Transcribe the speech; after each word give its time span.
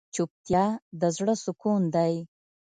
چوپتیا، 0.15 0.65
د 0.99 1.01
زړه 1.17 1.33
سکون 1.43 1.81
دی. 1.95 2.13